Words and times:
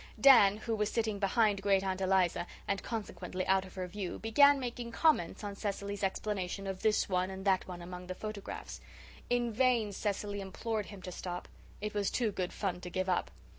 Dan, 0.19 0.57
who 0.57 0.75
was 0.75 0.89
sitting 0.91 1.19
behind 1.19 1.61
Great 1.61 1.83
aunt 1.83 2.01
Eliza, 2.01 2.47
and 2.67 2.81
consequently 2.81 3.45
out 3.45 3.65
of 3.65 3.75
her 3.75 3.85
view, 3.85 4.17
began 4.17 4.59
making 4.59 4.91
comments 4.91 5.43
on 5.43 5.55
Cecily's 5.55 6.01
explanation 6.03 6.65
of 6.65 6.81
this 6.81 7.07
one 7.07 7.29
and 7.29 7.45
that 7.45 7.67
one 7.67 7.83
among 7.83 8.07
the 8.07 8.15
photographs. 8.15 8.81
In 9.29 9.53
vain 9.53 9.91
Cecily 9.93 10.41
implored 10.41 10.87
him 10.87 11.03
to 11.03 11.11
stop. 11.11 11.47
It 11.81 11.93
was 11.93 12.09
too 12.09 12.31
good 12.31 12.51
fun 12.51 12.81
to 12.81 12.89
give 12.89 13.09
up. 13.09 13.29